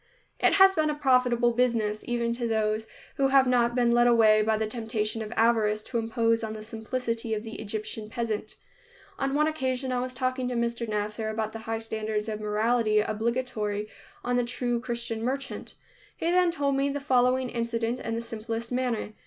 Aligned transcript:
It 0.39 0.53
has 0.53 0.73
been 0.73 0.89
a 0.89 0.95
profitable 0.95 1.51
business, 1.53 2.03
even 2.07 2.33
to 2.33 2.47
those 2.47 2.87
who 3.17 3.27
have 3.27 3.45
not 3.45 3.75
been 3.75 3.91
led 3.91 4.07
away 4.07 4.41
by 4.41 4.57
the 4.57 4.65
temptation 4.65 5.21
of 5.21 5.31
avarice 5.37 5.83
to 5.83 5.99
impose 5.99 6.43
on 6.43 6.53
the 6.53 6.63
simplicity 6.63 7.35
of 7.35 7.43
the 7.43 7.61
Egyptian 7.61 8.09
peasant. 8.09 8.55
On 9.19 9.35
one 9.35 9.45
occasion 9.45 9.91
I 9.91 9.99
was 9.99 10.15
talking 10.15 10.47
to 10.47 10.55
Mr. 10.55 10.89
Nasser 10.89 11.29
about 11.29 11.51
the 11.53 11.59
high 11.69 11.77
standards 11.77 12.27
of 12.27 12.41
morality 12.41 12.99
obligatory 12.99 13.89
on 14.23 14.37
the 14.37 14.43
true 14.43 14.79
Christian 14.79 15.21
merchant. 15.23 15.75
He 16.17 16.31
then 16.31 16.49
told 16.49 16.75
me 16.75 16.89
the 16.89 16.99
following 16.99 17.49
incident 17.51 17.99
in 17.99 18.15
the 18.15 18.21
simplest 18.21 18.71
manner. 18.71 19.13